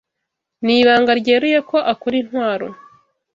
Ni 0.65 0.75
ibanga 0.81 1.11
ryeruye 1.19 1.59
ko 1.69 1.77
akora 1.91 2.15
intwaro. 2.21 2.67